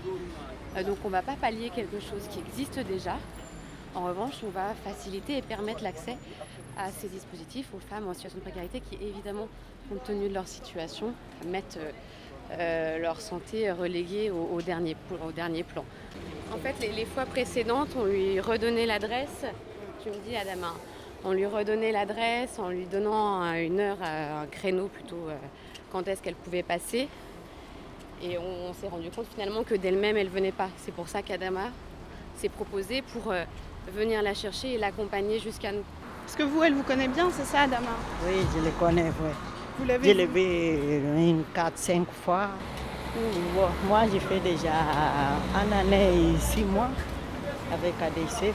Euh, 0.76 0.82
donc 0.82 0.98
on 1.04 1.08
ne 1.08 1.12
va 1.12 1.22
pas 1.22 1.36
pallier 1.36 1.70
quelque 1.70 2.00
chose 2.00 2.28
qui 2.30 2.40
existe 2.40 2.78
déjà. 2.80 3.16
En 3.96 4.04
revanche, 4.04 4.34
on 4.46 4.50
va 4.50 4.74
faciliter 4.84 5.38
et 5.38 5.42
permettre 5.42 5.82
l'accès 5.82 6.18
à 6.76 6.90
ces 6.90 7.08
dispositifs 7.08 7.68
aux 7.74 7.78
femmes 7.78 8.06
en 8.06 8.12
situation 8.12 8.38
de 8.38 8.42
précarité 8.42 8.80
qui, 8.80 8.98
évidemment, 9.02 9.48
compte 9.88 10.04
tenu 10.04 10.28
de 10.28 10.34
leur 10.34 10.46
situation, 10.46 11.14
mettent 11.46 11.78
euh, 11.80 11.90
euh, 12.58 12.98
leur 12.98 13.22
santé 13.22 13.72
reléguée 13.72 14.30
au, 14.30 14.60
dernier, 14.60 14.94
au 15.26 15.32
dernier 15.32 15.62
plan. 15.62 15.82
En 16.52 16.58
fait, 16.58 16.74
les, 16.94 17.06
fois 17.06 17.24
précédentes, 17.24 17.96
on 17.96 18.04
lui 18.04 18.38
redonnait 18.38 18.84
l'adresse. 18.84 19.46
Tu 20.02 20.10
me 20.10 20.16
dis, 20.28 20.36
Adama, 20.36 20.74
on 21.24 21.32
lui 21.32 21.46
redonnait 21.46 21.90
l'adresse 21.90 22.58
en 22.58 22.68
lui 22.68 22.84
donnant 22.84 23.50
une 23.54 23.80
heure, 23.80 23.98
euh, 24.02 24.42
un 24.42 24.46
créneau 24.46 24.88
plutôt, 24.88 25.28
quand 25.90 26.06
est-ce 26.06 26.20
qu'elle 26.20 26.34
pouvait 26.34 26.62
passer. 26.62 27.08
Et 28.22 28.36
on, 28.36 28.74
s'est 28.74 28.88
rendu 28.88 29.08
compte 29.08 29.26
finalement 29.34 29.62
que 29.62 29.74
d'elle-même, 29.74 30.18
elle 30.18 30.28
venait 30.28 30.52
pas. 30.52 30.68
C'est 30.76 30.92
pour 30.92 31.08
ça 31.08 31.22
qu'Adama 31.22 31.70
s'est 32.36 32.50
proposée 32.50 33.00
pour 33.00 33.32
venir 33.94 34.22
la 34.22 34.34
chercher 34.34 34.74
et 34.74 34.78
l'accompagner 34.78 35.38
jusqu'à 35.38 35.72
nous. 35.72 35.84
Est-ce 36.26 36.36
que 36.36 36.42
vous, 36.42 36.62
elle 36.62 36.74
vous 36.74 36.82
connaît 36.82 37.08
bien, 37.08 37.28
c'est 37.30 37.44
ça, 37.44 37.62
Adama? 37.62 37.88
Oui, 38.26 38.34
je 38.54 38.64
les 38.64 38.70
connais, 38.72 39.12
oui. 39.20 39.30
Vous 39.78 39.84
Je 39.84 39.88
l'avez 39.88 40.14
l'ai 40.14 40.26
vu 40.26 41.28
une 41.28 41.44
4-5 41.54 42.06
fois. 42.24 42.48
Bon, 43.54 43.68
moi, 43.88 44.02
j'ai 44.12 44.20
fait 44.20 44.40
déjà 44.40 44.72
un 45.54 45.72
année 45.72 46.34
et 46.34 46.38
six 46.38 46.64
mois 46.64 46.88
avec 47.72 47.94
ADCF. 48.02 48.54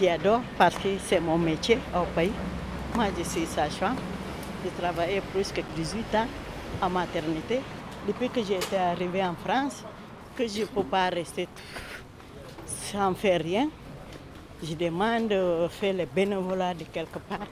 J'adore 0.00 0.40
parce 0.58 0.76
que 0.76 0.88
c'est 1.06 1.20
mon 1.20 1.38
métier 1.38 1.78
au 1.94 2.04
pays. 2.14 2.32
Moi, 2.94 3.06
je 3.16 3.22
suis 3.22 3.46
sage-femme. 3.46 3.96
J'ai 4.64 4.70
travaillé 4.70 5.20
plus 5.32 5.50
que 5.52 5.60
18 5.74 6.14
ans 6.16 6.26
en 6.82 6.90
maternité. 6.90 7.60
Depuis 8.06 8.28
que 8.28 8.42
j'étais 8.42 8.76
arrivée 8.76 9.24
en 9.24 9.34
France, 9.34 9.84
que 10.36 10.46
je 10.46 10.60
ne 10.60 10.66
peux 10.66 10.84
pas 10.84 11.08
rester 11.08 11.48
sans 12.66 13.14
faire 13.14 13.40
rien. 13.42 13.68
Je 14.62 14.74
demande 14.74 15.28
de 15.28 15.68
faire 15.70 15.94
le 15.94 16.04
bénévolat 16.04 16.74
de 16.74 16.84
quelque 16.84 17.18
part. 17.18 17.46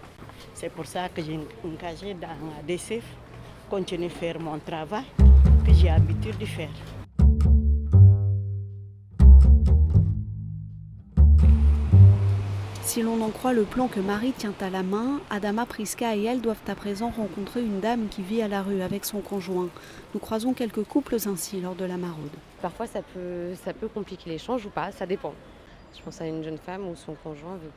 C'est 0.52 0.68
pour 0.68 0.84
ça 0.84 1.08
que 1.08 1.22
j'ai 1.22 1.40
engagé 1.64 2.12
dans 2.12 2.28
la 2.28 2.62
DCF, 2.66 3.04
continuer 3.70 4.06
à 4.06 4.10
faire 4.10 4.38
mon 4.38 4.58
travail 4.58 5.04
que 5.64 5.72
j'ai 5.72 5.86
l'habitude 5.86 6.36
de 6.36 6.44
faire. 6.44 6.68
Si 12.82 13.02
l'on 13.02 13.22
en 13.22 13.30
croit 13.30 13.54
le 13.54 13.64
plan 13.64 13.88
que 13.88 14.00
Marie 14.00 14.32
tient 14.32 14.54
à 14.60 14.68
la 14.68 14.82
main, 14.82 15.20
Adama 15.30 15.64
Priska 15.64 16.14
et 16.14 16.24
elle 16.24 16.42
doivent 16.42 16.56
à 16.68 16.74
présent 16.74 17.10
rencontrer 17.10 17.62
une 17.62 17.80
dame 17.80 18.08
qui 18.08 18.20
vit 18.20 18.42
à 18.42 18.48
la 18.48 18.62
rue 18.62 18.82
avec 18.82 19.06
son 19.06 19.20
conjoint. 19.20 19.68
Nous 20.12 20.20
croisons 20.20 20.52
quelques 20.52 20.84
couples 20.84 21.16
ainsi 21.26 21.60
lors 21.60 21.74
de 21.74 21.84
la 21.86 21.96
maraude. 21.96 22.36
Parfois, 22.60 22.86
ça 22.86 23.00
peut, 23.00 23.54
ça 23.64 23.72
peut 23.72 23.88
compliquer 23.88 24.28
l'échange 24.28 24.66
ou 24.66 24.70
pas, 24.70 24.90
ça 24.92 25.06
dépend. 25.06 25.32
Je 25.96 26.02
pense 26.02 26.20
à 26.20 26.26
une 26.26 26.42
jeune 26.42 26.58
femme 26.58 26.86
où 26.88 26.96
son 26.96 27.14
conjoint 27.14 27.56
veut 27.56 27.70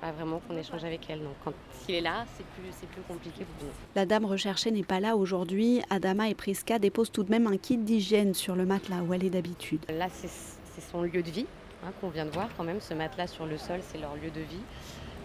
pas 0.00 0.12
vraiment 0.12 0.40
qu'on 0.40 0.56
échange 0.56 0.84
avec 0.84 1.08
elle. 1.08 1.20
Donc 1.20 1.34
quand 1.44 1.52
il 1.88 1.94
est 1.96 2.00
là, 2.00 2.24
c'est 2.36 2.46
plus, 2.46 2.70
c'est 2.72 2.88
plus 2.88 3.02
compliqué 3.02 3.44
pour 3.44 3.66
nous. 3.66 3.72
La 3.94 4.06
dame 4.06 4.24
recherchée 4.24 4.70
n'est 4.70 4.82
pas 4.82 5.00
là 5.00 5.16
aujourd'hui. 5.16 5.82
Adama 5.90 6.28
et 6.28 6.34
Priska 6.34 6.78
déposent 6.78 7.12
tout 7.12 7.24
de 7.24 7.30
même 7.30 7.46
un 7.46 7.56
kit 7.56 7.78
d'hygiène 7.78 8.34
sur 8.34 8.54
le 8.56 8.66
matelas 8.66 9.02
où 9.02 9.14
elle 9.14 9.24
est 9.24 9.30
d'habitude. 9.30 9.84
Là, 9.88 10.08
c'est, 10.12 10.28
son 10.90 11.02
lieu 11.02 11.22
de 11.22 11.30
vie 11.30 11.46
hein, 11.84 11.92
qu'on 12.00 12.08
vient 12.08 12.26
de 12.26 12.30
voir 12.30 12.48
quand 12.56 12.64
même. 12.64 12.80
Ce 12.80 12.94
matelas 12.94 13.28
sur 13.28 13.46
le 13.46 13.56
sol, 13.58 13.80
c'est 13.82 13.98
leur 13.98 14.14
lieu 14.16 14.30
de 14.30 14.40
vie. 14.40 14.62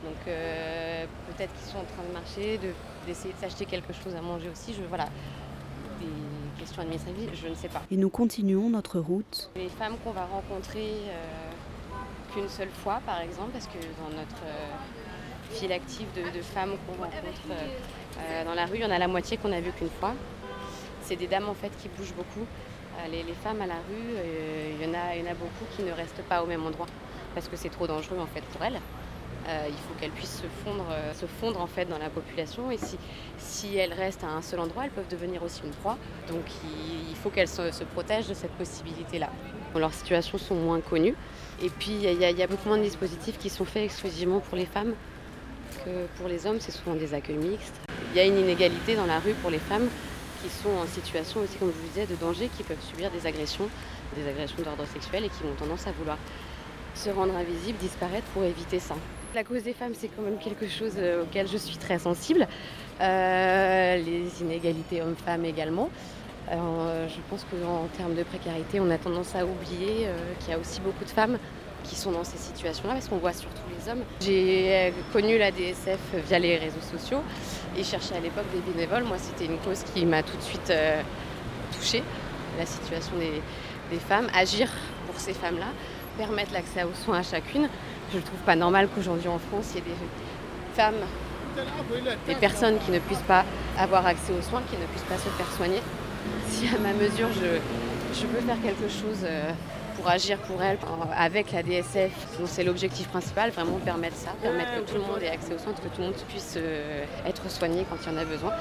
Donc 0.03 0.15
euh, 0.27 1.05
peut-être 1.27 1.53
qu'ils 1.53 1.71
sont 1.71 1.79
en 1.79 1.83
train 1.83 2.03
de 2.07 2.13
marcher, 2.13 2.57
de, 2.57 2.69
d'essayer 3.05 3.33
de 3.33 3.39
s'acheter 3.39 3.65
quelque 3.65 3.91
chose 3.93 4.15
à 4.15 4.21
manger 4.21 4.49
aussi. 4.49 4.73
Je, 4.73 4.83
voilà, 4.83 5.09
des 5.99 6.59
questions 6.59 6.81
administratives, 6.81 7.29
je 7.33 7.47
ne 7.47 7.55
sais 7.55 7.67
pas. 7.67 7.81
Et 7.91 7.97
nous 7.97 8.09
continuons 8.09 8.69
notre 8.69 8.99
route. 8.99 9.49
Les 9.55 9.69
femmes 9.69 9.95
qu'on 10.03 10.11
va 10.11 10.25
rencontrer 10.25 10.91
euh, 11.07 11.48
qu'une 12.33 12.49
seule 12.49 12.69
fois, 12.69 13.01
par 13.05 13.21
exemple, 13.21 13.51
parce 13.51 13.67
que 13.67 13.79
dans 14.01 14.09
notre 14.15 14.43
euh, 14.45 15.51
file 15.51 15.71
active 15.71 16.07
de, 16.15 16.41
femmes 16.41 16.75
qu'on 16.85 17.03
rencontre 17.03 17.41
euh, 17.51 17.67
euh, 18.19 18.45
dans 18.45 18.53
la 18.53 18.65
rue, 18.65 18.75
il 18.75 18.81
y 18.81 18.85
en 18.85 18.91
a 18.91 18.99
la 18.99 19.07
moitié 19.07 19.37
qu'on 19.37 19.51
a 19.51 19.59
vu 19.59 19.71
qu'une 19.71 19.89
fois. 19.89 20.13
C'est 21.01 21.15
des 21.15 21.27
dames 21.27 21.49
en 21.49 21.53
fait 21.53 21.71
qui 21.81 21.89
bougent 21.89 22.13
beaucoup. 22.13 22.45
Les, 23.09 23.23
femmes 23.43 23.61
à 23.61 23.65
la 23.65 23.75
rue, 23.75 24.17
il 24.77 24.85
y, 24.85 24.89
en 24.89 24.93
a, 24.93 25.33
beaucoup 25.33 25.63
qui 25.73 25.83
ne 25.83 25.91
restent 25.93 26.21
pas 26.23 26.43
au 26.43 26.45
même 26.45 26.65
endroit 26.65 26.87
parce 27.33 27.47
que 27.47 27.55
c'est 27.55 27.69
trop 27.69 27.87
dangereux 27.87 28.19
en 28.19 28.25
fait 28.25 28.41
pour 28.41 28.61
elles. 28.61 28.79
Il 29.47 29.73
faut 29.73 29.93
qu'elles 29.97 30.11
puissent 30.11 30.41
se 30.41 30.47
fondre, 30.65 30.85
se 31.13 31.25
fondre 31.25 31.61
en 31.61 31.65
fait 31.65 31.85
dans 31.85 31.97
la 31.97 32.09
population 32.09 32.69
et 32.71 32.77
si, 33.37 33.77
elles 33.77 33.93
restent 33.93 34.25
à 34.25 34.27
un 34.27 34.41
seul 34.41 34.59
endroit, 34.59 34.83
elles 34.83 34.91
peuvent 34.91 35.07
devenir 35.07 35.41
aussi 35.41 35.61
une 35.63 35.71
proie. 35.71 35.97
Donc 36.27 36.43
il, 37.09 37.15
faut 37.15 37.29
qu'elles 37.29 37.47
se 37.47 37.83
protègent 37.85 38.27
de 38.27 38.33
cette 38.33 38.53
possibilité-là. 38.57 39.29
Leurs 39.77 39.93
situations 39.93 40.37
sont 40.37 40.55
moins 40.55 40.79
connues 40.81 41.15
et 41.61 41.69
puis 41.69 41.91
il 42.01 42.19
y, 42.19 42.25
a- 42.43 42.47
beaucoup 42.47 42.67
moins 42.69 42.77
de 42.77 42.83
dispositifs 42.83 43.37
qui 43.37 43.49
sont 43.49 43.65
faits 43.65 43.83
exclusivement 43.83 44.39
pour 44.39 44.57
les 44.57 44.65
femmes 44.65 44.93
que 45.85 46.05
pour 46.17 46.27
les 46.27 46.45
hommes. 46.47 46.57
C'est 46.59 46.71
souvent 46.71 46.95
des 46.95 47.13
accueils 47.13 47.35
mixtes. 47.37 47.75
Il 48.13 48.17
y 48.17 48.21
a 48.21 48.25
une 48.25 48.39
inégalité 48.39 48.95
dans 48.95 49.05
la 49.05 49.19
rue 49.19 49.33
pour 49.41 49.51
les 49.51 49.59
femmes 49.59 49.87
qui 50.41 50.49
sont 50.49 50.69
en 50.69 50.87
situation 50.87 51.41
aussi, 51.41 51.57
comme 51.57 51.69
je 51.71 51.77
vous 51.81 51.87
disais, 51.89 52.05
de 52.05 52.15
danger, 52.15 52.49
qui 52.57 52.63
peuvent 52.63 52.81
subir 52.81 53.11
des 53.11 53.27
agressions, 53.27 53.67
des 54.15 54.27
agressions 54.27 54.63
d'ordre 54.63 54.85
sexuel 54.87 55.25
et 55.25 55.29
qui 55.29 55.43
ont 55.43 55.53
tendance 55.59 55.85
à 55.85 55.91
vouloir 55.91 56.17
se 56.95 57.09
rendre 57.09 57.35
invisibles, 57.35 57.77
disparaître 57.77 58.25
pour 58.33 58.43
éviter 58.43 58.79
ça. 58.79 58.95
La 59.35 59.43
cause 59.43 59.63
des 59.63 59.73
femmes, 59.73 59.93
c'est 59.93 60.07
quand 60.07 60.23
même 60.23 60.39
quelque 60.39 60.67
chose 60.67 60.93
euh, 60.97 61.23
auquel 61.23 61.47
je 61.47 61.57
suis 61.57 61.77
très 61.77 61.99
sensible. 61.99 62.47
Euh, 62.99 63.97
les 63.97 64.41
inégalités 64.41 65.01
hommes-femmes 65.01 65.45
également. 65.45 65.89
Euh, 66.51 67.07
je 67.07 67.19
pense 67.29 67.45
qu'en 67.51 67.87
termes 67.97 68.15
de 68.15 68.23
précarité, 68.23 68.79
on 68.79 68.89
a 68.89 68.97
tendance 68.97 69.35
à 69.35 69.45
oublier 69.45 70.07
euh, 70.07 70.17
qu'il 70.39 70.51
y 70.51 70.53
a 70.53 70.59
aussi 70.59 70.81
beaucoup 70.81 71.03
de 71.03 71.09
femmes 71.09 71.37
qui 71.83 71.95
sont 71.95 72.11
dans 72.11 72.23
ces 72.23 72.37
situations-là, 72.37 72.93
parce 72.93 73.07
qu'on 73.07 73.17
voit 73.17 73.33
surtout 73.33 73.61
les 73.77 73.91
hommes. 73.91 74.03
J'ai 74.19 74.67
euh, 74.69 74.91
connu 75.13 75.37
la 75.37 75.51
DSF 75.51 75.99
via 76.27 76.39
les 76.39 76.57
réseaux 76.57 76.81
sociaux 76.81 77.21
et 77.77 77.83
cherché 77.83 78.15
à 78.15 78.19
l'époque 78.19 78.45
des 78.53 78.71
bénévoles. 78.71 79.03
Moi, 79.03 79.17
c'était 79.17 79.45
une 79.45 79.57
cause 79.59 79.83
qui 79.93 80.05
m'a 80.05 80.23
tout 80.23 80.35
de 80.35 80.41
suite 80.41 80.73
touchée, 81.77 82.03
la 82.57 82.65
situation 82.65 83.13
des, 83.17 83.41
des 83.91 83.99
femmes, 83.99 84.27
agir 84.33 84.69
pour 85.07 85.19
ces 85.19 85.33
femmes-là, 85.33 85.67
permettre 86.17 86.53
l'accès 86.53 86.83
aux 86.83 86.93
soins 87.05 87.19
à 87.19 87.23
chacune. 87.23 87.69
Je 88.11 88.17
ne 88.17 88.23
trouve 88.23 88.39
pas 88.39 88.55
normal 88.55 88.89
qu'aujourd'hui 88.93 89.27
en 89.27 89.39
France, 89.39 89.71
il 89.73 89.75
y 89.75 89.79
ait 89.79 89.83
des 89.83 90.75
femmes, 90.75 90.95
des 92.27 92.35
personnes 92.35 92.77
qui 92.79 92.91
ne 92.91 92.99
puissent 92.99 93.19
pas 93.27 93.45
avoir 93.77 94.05
accès 94.05 94.33
aux 94.33 94.41
soins, 94.41 94.61
qui 94.69 94.77
ne 94.77 94.85
puissent 94.87 95.03
pas 95.03 95.17
se 95.17 95.29
faire 95.29 95.51
soigner. 95.55 95.81
Si 96.49 96.67
à 96.67 96.79
ma 96.79 96.93
mesure, 96.93 97.29
je, 97.33 98.19
je 98.19 98.25
peux 98.25 98.41
faire 98.41 98.61
quelque 98.61 98.89
chose 98.89 99.23
euh, 99.23 99.51
pour 99.95 100.09
agir 100.09 100.37
pour 100.39 100.61
elles, 100.61 100.77
euh, 100.83 101.05
avec 101.15 101.51
la 101.51 101.63
DSF, 101.63 102.11
c'est 102.45 102.63
l'objectif 102.63 103.07
principal, 103.07 103.51
vraiment 103.51 103.77
permettre 103.77 104.15
ça, 104.15 104.31
permettre 104.41 104.75
que 104.75 104.91
tout 104.91 104.95
le 104.95 105.01
monde 105.01 105.21
ait 105.21 105.29
accès 105.29 105.53
aux 105.53 105.57
soins, 105.57 105.73
que 105.73 105.81
tout 105.81 105.99
le 105.99 106.05
monde 106.05 106.15
puisse 106.27 106.55
euh, 106.57 107.03
être 107.25 107.49
soigné 107.49 107.85
quand 107.89 107.97
il 108.05 108.11
y 108.13 108.15
en 108.15 108.17
a 108.17 108.25
besoin. 108.25 108.51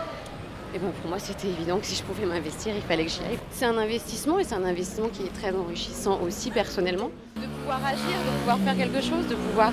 Et 0.75 0.79
ben 0.79 0.91
pour 1.01 1.09
moi, 1.09 1.19
c'était 1.19 1.49
évident 1.49 1.79
que 1.79 1.87
si 1.87 1.97
je 1.97 2.03
pouvais 2.03 2.27
m'investir, 2.27 2.75
il 2.77 2.83
fallait 2.83 3.05
que 3.05 3.11
j'y 3.11 3.21
aille. 3.21 3.39
C'est 3.51 3.65
un 3.65 3.79
investissement 3.79 4.39
et 4.39 4.45
c'est 4.45 4.55
un 4.55 4.65
investissement 4.65 5.09
qui 5.09 5.23
est 5.23 5.33
très 5.33 5.55
enrichissant 5.57 6.21
aussi 6.21 6.51
personnellement. 6.51 7.11
De 7.37 7.47
pouvoir 7.47 7.81
agir, 7.87 8.05
de 8.05 8.39
pouvoir 8.41 8.59
faire 8.59 8.77
quelque 8.77 9.01
chose, 9.01 9.27
de 9.29 9.35
pouvoir. 9.35 9.73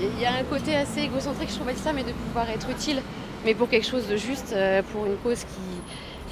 Il 0.00 0.18
y 0.18 0.24
a 0.24 0.32
un 0.32 0.44
côté 0.44 0.74
assez 0.74 1.02
égocentrique, 1.02 1.50
je 1.50 1.56
trouve 1.56 1.76
ça, 1.76 1.92
mais 1.92 2.04
de 2.04 2.12
pouvoir 2.12 2.48
être 2.48 2.70
utile, 2.70 3.02
mais 3.44 3.54
pour 3.54 3.68
quelque 3.68 3.86
chose 3.86 4.08
de 4.08 4.16
juste, 4.16 4.52
euh, 4.54 4.82
pour 4.92 5.04
une 5.04 5.16
cause 5.16 5.40
qui, 5.40 5.82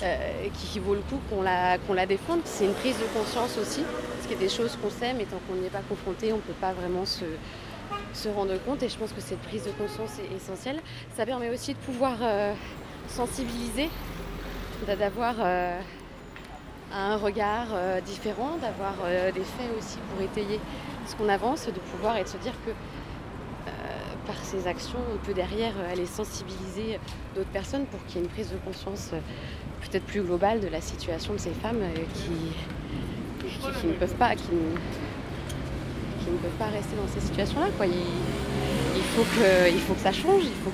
euh, 0.02 0.49
qui, 0.54 0.78
vaut 0.78 0.95
le 0.95 1.00
coup 1.02 1.19
qu'on 1.28 1.42
la, 1.42 1.76
la 1.95 2.07
défende. 2.07 2.40
C'est 2.45 2.64
une 2.64 2.75
prise 2.75 2.97
de 2.99 3.04
conscience 3.19 3.57
aussi, 3.59 3.83
parce 3.83 4.23
qu'il 4.26 4.33
y 4.33 4.35
a 4.35 4.38
des 4.38 4.49
choses 4.49 4.76
qu'on 4.83 4.90
sait, 4.90 5.12
mais 5.12 5.25
tant 5.25 5.38
qu'on 5.49 5.57
n'y 5.57 5.66
est 5.66 5.71
pas 5.71 5.83
confronté, 5.88 6.33
on 6.33 6.37
ne 6.37 6.40
peut 6.42 6.52
pas 6.61 6.73
vraiment 6.73 7.04
se, 7.04 7.25
se 8.14 8.28
rendre 8.28 8.54
compte. 8.64 8.83
Et 8.83 8.88
je 8.88 8.97
pense 8.97 9.12
que 9.12 9.21
cette 9.21 9.40
prise 9.42 9.64
de 9.64 9.71
conscience 9.73 10.19
est 10.19 10.35
essentielle. 10.37 10.80
Ça 11.16 11.26
permet 11.26 11.50
aussi 11.50 11.75
de 11.75 11.78
pouvoir 11.78 12.14
euh, 12.23 12.52
sensibiliser, 13.09 13.88
d'a- 14.87 14.97
d'avoir 14.97 15.35
euh, 15.38 15.78
un 16.92 17.16
regard 17.16 17.69
différent, 18.04 18.57
d'avoir 18.61 18.95
des 19.33 19.45
faits 19.45 19.71
aussi 19.78 19.99
pour 20.11 20.23
étayer 20.25 20.59
ce 21.07 21.14
qu'on 21.14 21.28
avance, 21.28 21.66
de 21.66 21.73
pouvoir 21.92 22.16
et 22.16 22.25
de 22.25 22.28
se 22.28 22.37
dire 22.38 22.52
que 22.66 22.73
par 24.30 24.44
ces 24.44 24.68
actions, 24.68 24.99
on 25.12 25.16
peut 25.26 25.34
derrière 25.34 25.72
euh, 25.76 25.92
aller 25.92 26.06
sensibiliser 26.06 27.00
d'autres 27.34 27.50
personnes 27.50 27.84
pour 27.87 27.99
qu'il 28.06 28.18
y 28.18 28.20
ait 28.20 28.22
une 28.22 28.30
prise 28.30 28.50
de 28.50 28.58
conscience 28.58 29.10
euh, 29.12 29.18
peut-être 29.80 30.04
plus 30.04 30.22
globale 30.22 30.60
de 30.60 30.68
la 30.68 30.80
situation 30.80 31.32
de 31.32 31.38
ces 31.38 31.50
femmes 31.50 31.80
euh, 31.82 32.04
qui, 32.14 32.54
ne 33.88 33.92
peuvent 33.94 34.14
pas, 34.14 34.37
qui 34.37 34.52
ne, 34.52 36.37
peuvent 36.37 36.58
pas 36.60 36.66
rester 36.66 36.94
dans 36.94 37.08
ces 37.08 37.26
situations-là. 37.26 37.66
Il, 37.84 39.02
faut 39.16 39.22
que, 39.22 39.68
il 39.68 39.80
faut 39.80 39.94
que 39.94 40.00
ça 40.00 40.12
change, 40.12 40.44
il 40.44 40.60
faut 40.62 40.70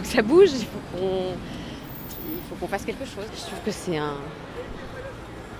que 0.00 0.08
ça, 0.08 0.22
bouge, 0.22 0.48
il 0.58 0.64
faut 0.64 0.80
qu'on, 2.58 2.66
fasse 2.66 2.86
quelque 2.86 3.04
chose. 3.04 3.26
Je 3.34 3.42
trouve 3.42 3.60
que 3.66 3.72
c'est 3.72 3.98
un, 3.98 4.16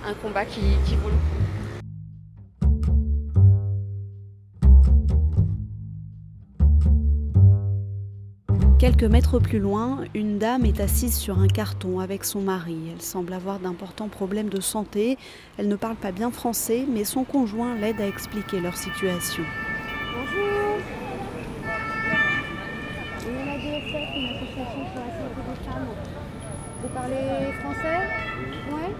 un 0.07 0.13
combat 0.15 0.45
qui, 0.45 0.61
qui 0.87 0.95
vaut 0.95 1.09
le 1.09 1.15
coup. 1.15 1.50
Quelques 8.81 9.03
mètres 9.03 9.37
plus 9.37 9.59
loin, 9.59 9.99
une 10.15 10.39
dame 10.39 10.65
est 10.65 10.79
assise 10.79 11.15
sur 11.15 11.37
un 11.37 11.47
carton 11.47 11.99
avec 11.99 12.23
son 12.23 12.41
mari. 12.41 12.79
Elle 12.91 12.99
semble 13.03 13.31
avoir 13.31 13.59
d'importants 13.59 14.07
problèmes 14.07 14.49
de 14.49 14.59
santé. 14.59 15.19
Elle 15.59 15.67
ne 15.67 15.75
parle 15.75 15.97
pas 15.97 16.11
bien 16.11 16.31
français, 16.31 16.87
mais 16.91 17.03
son 17.03 17.23
conjoint 17.23 17.75
l'aide 17.75 18.01
à 18.01 18.07
expliquer 18.07 18.59
leur 18.59 18.75
situation. 18.75 19.43
Bonjour. 20.15 20.81
Vous 26.81 26.89
parlez 26.89 27.53
français 27.61 27.99
Ouais. 28.71 28.95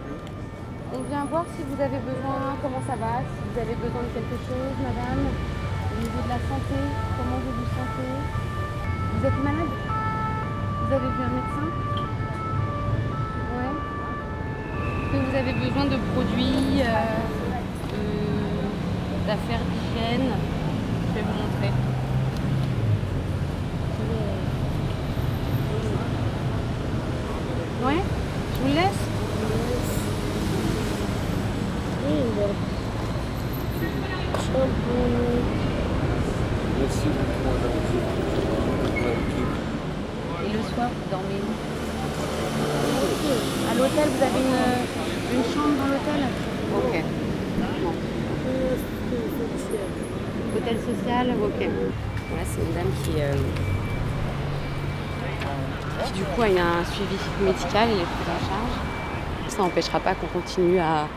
On 0.93 1.09
vient 1.09 1.25
voir 1.25 1.45
si 1.57 1.63
vous 1.63 1.81
avez 1.81 1.97
besoin, 1.97 2.55
comment 2.61 2.83
ça 2.85 2.97
va, 2.97 3.21
si 3.25 3.51
vous 3.51 3.59
avez 3.59 3.73
besoin 3.73 4.03
de 4.03 4.13
quelque 4.13 4.38
chose, 4.45 4.77
madame. 4.77 5.25
Au 5.25 6.00
niveau 6.00 6.21
de 6.23 6.29
la 6.29 6.38
santé, 6.38 6.77
comment 7.17 7.39
vous 7.41 7.63
vous 7.63 7.69
sentez 7.73 8.50
Vous 9.13 9.25
êtes 9.25 9.44
malade 9.44 9.74
Vous 10.88 10.94
avez 10.94 11.08
vu 11.08 11.24
un 11.24 11.30
médecin 11.30 11.68
Ouais. 13.56 13.74
Est-ce 15.03 15.12
que 15.12 15.18
vous 15.30 15.36
avez 15.36 15.53
besoin 15.53 15.86
de 15.86 15.98
produits, 16.13 16.82
euh, 16.82 16.86
d'affaires 19.27 19.60
d'hygiène? 19.72 20.30
Je 21.10 21.13
vais 21.15 21.22
vous 21.22 21.34
montrer. 21.34 21.72
Ouais 27.84 28.01
Je 28.56 28.62
vous 28.62 28.68
le 28.68 28.74
laisse 28.75 29.01
Et 40.44 40.53
le 40.53 40.62
soir, 40.74 40.89
vous 40.89 41.10
dormez 41.12 41.39
où 41.46 41.51
À 43.70 43.74
l'hôtel, 43.75 44.10
vous 44.10 44.24
avez 44.24 44.41
une, 44.41 45.38
une 45.38 45.46
chambre 45.53 45.75
dans 45.77 45.89
l'hôtel 45.91 46.22
Ok. 46.75 46.94
Bon. 47.84 47.94
Hôtel 50.58 50.77
social 50.77 51.27
Ok. 51.44 51.50
C'est 51.62 52.62
une 52.62 52.74
dame 52.74 52.91
qui, 53.03 53.12
euh, 53.22 53.36
du 56.15 56.24
coup 56.24 56.41
a 56.41 56.46
un 56.46 56.84
suivi 56.86 57.15
médical 57.39 57.89
et 57.89 57.94
est 57.94 57.96
prise 57.98 58.30
en 58.30 58.39
charge. 58.50 58.75
Ça 59.48 59.58
n'empêchera 59.60 60.00
pas 60.00 60.15
qu'on 60.15 60.25
continue 60.25 60.80
à, 60.80 61.08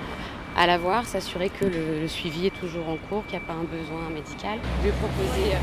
la 0.66 0.76
voir, 0.76 1.06
s'assurer 1.06 1.48
que 1.48 1.64
le, 1.64 2.06
suivi 2.08 2.48
est 2.48 2.60
toujours 2.60 2.90
en 2.90 2.96
cours, 3.08 3.24
qu'il 3.26 3.38
n'y 3.38 3.44
a 3.44 3.46
pas 3.46 3.54
un 3.54 3.64
besoin 3.64 4.10
médical. 4.12 4.58
Vais 4.82 4.90
proposer 4.90 5.54
euh, 5.54 5.58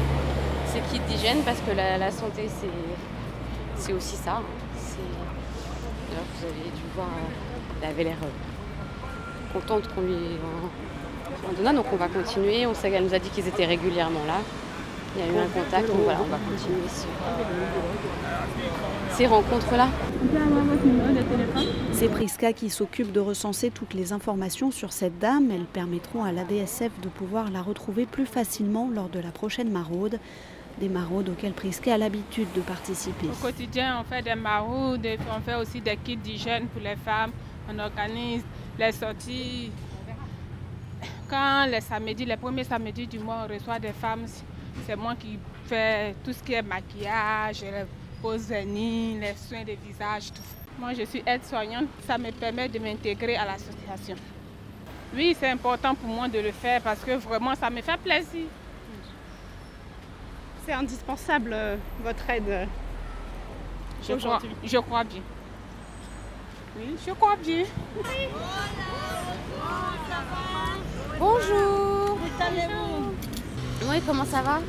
ces 0.65 0.79
kits 0.91 1.01
d'hygiène 1.07 1.43
parce 1.45 1.59
que 1.59 1.75
la, 1.75 2.09
santé, 2.09 2.49
c'est 3.75 3.93
aussi 3.93 4.15
ça. 4.15 4.37
Hein. 4.37 4.43
vous 6.09 6.45
avez 6.45 6.71
dû 6.71 6.81
voir, 6.95 7.07
elle 7.83 7.89
avait 7.89 8.03
l'air 8.05 8.17
contente 9.53 9.87
qu'on 9.93 10.01
lui 10.01 10.39
en 11.47 11.63
donne. 11.63 11.75
Donc 11.75 11.85
on 11.93 11.97
va 11.97 12.07
continuer. 12.07 12.65
On 12.65 12.73
sait 12.73 12.99
nous 12.99 13.13
a 13.13 13.19
dit 13.19 13.29
qu'ils 13.29 13.47
étaient 13.47 13.65
régulièrement 13.65 14.25
là. 14.25 14.39
Il 15.15 15.19
y 15.19 15.23
a 15.23 15.27
eu 15.27 15.37
un 15.37 15.47
contact, 15.47 15.87
donc 15.87 16.01
voilà, 16.03 16.19
on 16.21 16.29
va 16.29 16.37
continuer 16.37 16.87
ces 19.11 19.27
rencontres-là. 19.27 19.89
C'est 21.91 22.07
Priska 22.07 22.53
qui 22.53 22.69
s'occupe 22.69 23.11
de 23.11 23.19
recenser 23.19 23.69
toutes 23.69 23.93
les 23.93 24.13
informations 24.13 24.71
sur 24.71 24.93
cette 24.93 25.19
dame. 25.19 25.51
Elles 25.51 25.65
permettront 25.65 26.23
à 26.23 26.31
l'ADSF 26.31 26.91
de 27.01 27.09
pouvoir 27.09 27.51
la 27.51 27.61
retrouver 27.61 28.05
plus 28.05 28.25
facilement 28.25 28.89
lors 28.93 29.09
de 29.09 29.19
la 29.19 29.31
prochaine 29.31 29.69
maraude. 29.69 30.19
Des 30.79 30.87
maraudes 30.87 31.29
auxquelles 31.29 31.51
Priska 31.51 31.93
a 31.93 31.97
l'habitude 31.97 32.47
de 32.55 32.61
participer. 32.61 33.27
Au 33.27 33.45
quotidien, 33.45 34.01
on 34.01 34.03
fait 34.03 34.21
des 34.21 34.35
maraudes, 34.35 35.05
on 35.29 35.41
fait 35.41 35.55
aussi 35.55 35.81
des 35.81 35.97
kits 35.97 36.15
d'hygiène 36.15 36.67
pour 36.67 36.81
les 36.81 36.95
femmes. 36.95 37.31
On 37.69 37.77
organise 37.77 38.43
les 38.79 38.91
sorties. 38.93 39.71
Quand 41.29 41.65
les 41.69 41.81
samedis, 41.81 42.25
les 42.25 42.37
premiers 42.37 42.63
samedis 42.63 43.07
du 43.07 43.19
mois, 43.19 43.45
on 43.45 43.53
reçoit 43.53 43.79
des 43.79 43.91
femmes 43.91 44.25
c'est 44.85 44.95
moi 44.95 45.15
qui 45.15 45.39
fais 45.65 46.15
tout 46.23 46.33
ce 46.33 46.41
qui 46.43 46.53
est 46.53 46.61
maquillage, 46.61 47.61
les 47.61 47.85
poses 48.21 48.49
les 48.49 49.33
soins 49.35 49.63
de 49.63 49.73
visage, 49.85 50.31
tout. 50.31 50.41
Moi, 50.79 50.93
je 50.93 51.03
suis 51.03 51.21
aide-soignante. 51.25 51.87
Ça 52.07 52.17
me 52.17 52.31
permet 52.31 52.67
de 52.67 52.79
m'intégrer 52.79 53.35
à 53.35 53.45
l'association. 53.45 54.15
Oui, 55.13 55.35
c'est 55.39 55.49
important 55.49 55.93
pour 55.93 56.07
moi 56.07 56.27
de 56.27 56.39
le 56.39 56.51
faire 56.51 56.81
parce 56.81 57.01
que 57.01 57.11
vraiment, 57.11 57.53
ça 57.55 57.69
me 57.69 57.81
fait 57.81 57.97
plaisir. 57.97 58.45
C'est 60.65 60.73
indispensable, 60.73 61.51
euh, 61.53 61.75
votre 62.03 62.29
aide 62.29 62.67
je 64.07 64.13
crois, 64.13 64.39
je 64.63 64.77
crois 64.77 65.03
bien. 65.03 65.21
Oui, 66.75 66.95
je 67.05 67.11
crois 67.11 67.35
bien. 67.35 67.63
Bonjour. 71.19 72.17
Oui, 73.89 74.01
comment 74.05 74.25
ça 74.25 74.41
va 74.41 74.59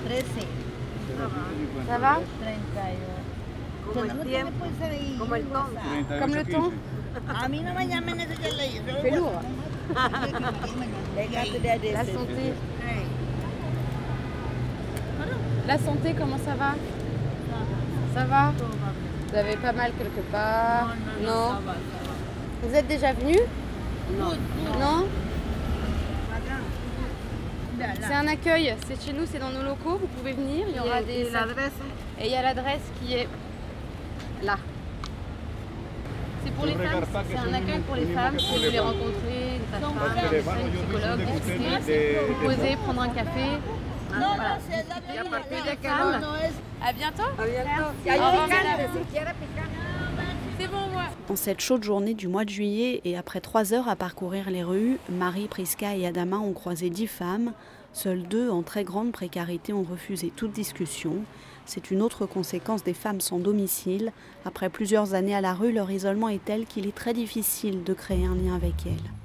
Ça 1.88 1.98
va 1.98 2.20
Comme 3.94 4.04
le 4.04 5.44
temps. 5.44 5.68
Comme 6.20 6.34
le 6.34 6.44
temps 6.44 6.70
C'est 9.02 9.10
lourd. 9.10 9.42
La 11.92 12.04
santé. 12.04 12.54
La 15.66 15.78
santé, 15.78 16.14
comment 16.18 16.38
ça 16.38 16.54
va? 16.54 16.74
Ça 18.14 18.24
va? 18.24 18.52
Vous 19.28 19.38
avez 19.38 19.56
pas 19.56 19.72
mal 19.72 19.92
quelque 19.96 20.20
part 20.30 20.94
Non 21.22 21.52
Vous 22.62 22.74
êtes 22.74 22.86
déjà 22.88 23.12
venu? 23.12 23.38
Non. 24.18 24.32
Non 24.80 25.06
c'est 28.02 28.14
un 28.14 28.28
accueil, 28.28 28.74
c'est 28.86 29.00
chez 29.04 29.12
nous, 29.12 29.26
c'est 29.30 29.38
dans 29.38 29.50
nos 29.50 29.62
locaux, 29.62 29.98
vous 30.00 30.06
pouvez 30.06 30.32
venir, 30.32 30.66
il 30.68 30.76
y 30.76 30.80
aura 30.80 31.02
des... 31.02 31.30
Et 32.20 32.26
il 32.26 32.32
y 32.32 32.36
a 32.36 32.42
l'adresse 32.42 32.82
qui 33.00 33.14
est 33.14 33.28
là. 34.42 34.56
C'est 36.44 36.52
pour 36.54 36.66
les 36.66 36.74
femmes, 36.74 37.04
c'est 37.30 37.38
un 37.38 37.54
accueil 37.54 37.80
pour 37.80 37.96
les 37.96 38.06
femmes, 38.06 38.38
si 38.38 38.46
vous 38.46 38.64
voulez 38.64 38.78
rencontrer 38.78 39.60
une 39.60 39.78
sage-femme, 40.20 40.58
une 40.66 40.72
psychologue, 40.72 41.20
discuter, 41.20 42.18
vous 42.28 42.46
poser, 42.46 42.76
prendre 42.76 43.02
un 43.02 43.08
café. 43.08 43.46
Voilà. 44.08 44.58
femmes. 45.76 46.50
À 46.84 46.92
bientôt. 46.92 47.22
À 47.38 47.46
bientôt. 47.46 47.90
C'est 48.04 48.18
bon, 48.18 48.32
moi. 48.32 48.46
En 51.28 51.36
cette 51.36 51.60
chaude 51.60 51.84
journée 51.84 52.14
du 52.14 52.26
mois 52.26 52.44
de 52.44 52.50
juillet 52.50 53.00
et 53.04 53.16
après 53.16 53.40
trois 53.40 53.72
heures 53.72 53.88
à 53.88 53.94
parcourir 53.96 54.50
les 54.50 54.64
rues, 54.64 54.98
Marie, 55.08 55.46
Priska 55.46 55.96
et 55.96 56.06
Adama 56.06 56.38
ont 56.38 56.52
croisé 56.52 56.90
dix 56.90 57.06
femmes. 57.06 57.52
Seules 57.92 58.24
deux, 58.24 58.50
en 58.50 58.62
très 58.62 58.82
grande 58.82 59.12
précarité, 59.12 59.72
ont 59.72 59.84
refusé 59.84 60.32
toute 60.34 60.52
discussion. 60.52 61.18
C'est 61.64 61.92
une 61.92 62.02
autre 62.02 62.26
conséquence 62.26 62.82
des 62.82 62.92
femmes 62.92 63.20
sans 63.20 63.38
domicile. 63.38 64.12
Après 64.44 64.68
plusieurs 64.68 65.14
années 65.14 65.34
à 65.34 65.40
la 65.40 65.54
rue, 65.54 65.72
leur 65.72 65.90
isolement 65.90 66.28
est 66.28 66.44
tel 66.44 66.66
qu'il 66.66 66.88
est 66.88 66.94
très 66.94 67.14
difficile 67.14 67.84
de 67.84 67.94
créer 67.94 68.26
un 68.26 68.34
lien 68.34 68.56
avec 68.56 68.74
elles. 68.84 69.21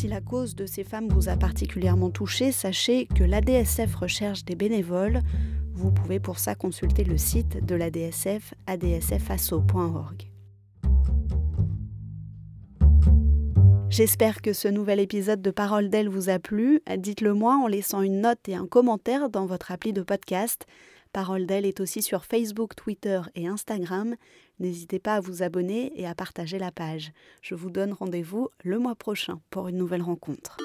Si 0.00 0.08
la 0.08 0.22
cause 0.22 0.56
de 0.56 0.64
ces 0.64 0.82
femmes 0.82 1.08
vous 1.10 1.28
a 1.28 1.36
particulièrement 1.36 2.08
touché, 2.08 2.52
sachez 2.52 3.04
que 3.04 3.22
l'ADSF 3.22 3.94
recherche 3.94 4.46
des 4.46 4.54
bénévoles. 4.54 5.20
Vous 5.74 5.92
pouvez 5.92 6.18
pour 6.18 6.38
ça 6.38 6.54
consulter 6.54 7.04
le 7.04 7.18
site 7.18 7.62
de 7.62 7.74
l'ADSF 7.74 8.54
adsfasso.org. 8.66 10.30
J'espère 13.90 14.40
que 14.40 14.54
ce 14.54 14.68
nouvel 14.68 15.00
épisode 15.00 15.42
de 15.42 15.50
Parole 15.50 15.90
d'elle 15.90 16.08
vous 16.08 16.30
a 16.30 16.38
plu. 16.38 16.80
Dites-le 16.96 17.34
moi 17.34 17.60
en 17.62 17.66
laissant 17.66 18.00
une 18.00 18.22
note 18.22 18.48
et 18.48 18.54
un 18.54 18.66
commentaire 18.66 19.28
dans 19.28 19.44
votre 19.44 19.70
appli 19.70 19.92
de 19.92 20.00
podcast. 20.00 20.64
Parole 21.12 21.46
d'elle 21.46 21.66
est 21.66 21.80
aussi 21.80 22.02
sur 22.02 22.24
Facebook, 22.24 22.76
Twitter 22.76 23.20
et 23.34 23.48
Instagram. 23.48 24.14
N'hésitez 24.60 24.98
pas 24.98 25.16
à 25.16 25.20
vous 25.20 25.42
abonner 25.42 25.92
et 26.00 26.06
à 26.06 26.14
partager 26.14 26.58
la 26.58 26.70
page. 26.70 27.12
Je 27.42 27.54
vous 27.54 27.70
donne 27.70 27.92
rendez-vous 27.92 28.48
le 28.62 28.78
mois 28.78 28.94
prochain 28.94 29.40
pour 29.50 29.68
une 29.68 29.76
nouvelle 29.76 30.02
rencontre. 30.02 30.56